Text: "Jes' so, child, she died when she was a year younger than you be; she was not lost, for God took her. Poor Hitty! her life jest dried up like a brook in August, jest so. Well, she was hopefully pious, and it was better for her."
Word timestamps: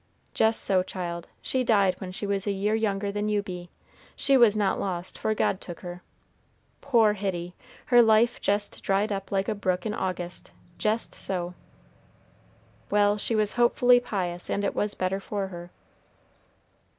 "Jes' 0.35 0.57
so, 0.57 0.81
child, 0.81 1.27
she 1.43 1.63
died 1.63 1.93
when 2.01 2.11
she 2.11 2.25
was 2.25 2.47
a 2.47 2.51
year 2.51 2.73
younger 2.73 3.11
than 3.11 3.29
you 3.29 3.43
be; 3.43 3.69
she 4.15 4.35
was 4.35 4.57
not 4.57 4.79
lost, 4.79 5.15
for 5.15 5.35
God 5.35 5.61
took 5.61 5.81
her. 5.81 6.01
Poor 6.81 7.13
Hitty! 7.13 7.53
her 7.85 8.01
life 8.01 8.41
jest 8.41 8.81
dried 8.81 9.11
up 9.11 9.31
like 9.31 9.47
a 9.47 9.53
brook 9.53 9.85
in 9.85 9.93
August, 9.93 10.49
jest 10.79 11.13
so. 11.13 11.53
Well, 12.89 13.17
she 13.19 13.35
was 13.35 13.53
hopefully 13.53 13.99
pious, 13.99 14.49
and 14.49 14.63
it 14.65 14.73
was 14.73 14.95
better 14.95 15.19
for 15.19 15.49
her." 15.49 15.69